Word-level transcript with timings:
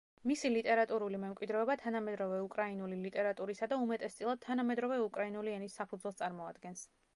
მისი 0.29 0.49
ლიტერატურული 0.51 1.19
მემკვიდრეობა 1.23 1.75
თანამედროვე 1.81 2.39
უკრაინული 2.45 2.97
ლიტერატურისა 3.03 3.71
და, 3.75 3.79
უმეტესწილად, 3.85 4.43
თანამედროვე 4.49 5.01
უკრაინული 5.07 5.57
ენის 5.59 5.81
საფუძველს 5.83 6.23
წარმოადგენს. 6.25 6.87